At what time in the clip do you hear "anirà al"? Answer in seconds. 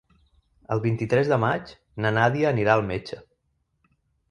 2.55-2.85